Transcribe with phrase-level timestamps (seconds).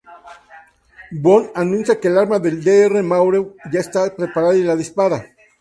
[1.27, 3.03] Bond anuncia que el arma del Dr.
[3.03, 5.23] Moreau ya está preparada, y la dispara.